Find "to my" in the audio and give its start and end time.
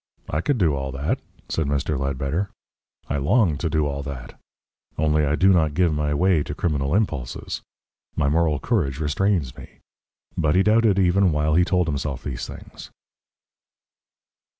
6.41-6.55